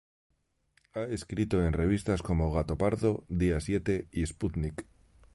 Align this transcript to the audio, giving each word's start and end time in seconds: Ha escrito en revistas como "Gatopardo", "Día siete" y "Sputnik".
Ha 0.95 1.03
escrito 1.03 1.63
en 1.63 1.73
revistas 1.73 2.23
como 2.23 2.51
"Gatopardo", 2.51 3.23
"Día 3.29 3.59
siete" 3.59 4.07
y 4.11 4.25
"Sputnik". 4.25 4.87